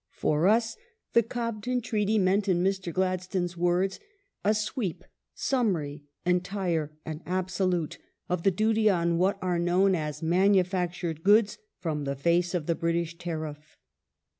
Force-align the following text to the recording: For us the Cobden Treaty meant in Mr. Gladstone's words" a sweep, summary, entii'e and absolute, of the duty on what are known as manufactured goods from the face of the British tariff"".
For 0.13 0.47
us 0.47 0.77
the 1.13 1.21
Cobden 1.21 1.79
Treaty 1.79 2.17
meant 2.17 2.47
in 2.49 2.63
Mr. 2.63 2.91
Gladstone's 2.91 3.55
words" 3.55 3.99
a 4.43 4.55
sweep, 4.55 5.05
summary, 5.35 6.01
entii'e 6.25 6.89
and 7.05 7.21
absolute, 7.27 7.99
of 8.27 8.41
the 8.41 8.49
duty 8.49 8.89
on 8.89 9.19
what 9.19 9.37
are 9.43 9.59
known 9.59 9.93
as 9.93 10.23
manufactured 10.23 11.23
goods 11.23 11.59
from 11.77 12.05
the 12.05 12.15
face 12.15 12.55
of 12.55 12.65
the 12.65 12.73
British 12.73 13.19
tariff"". 13.19 13.77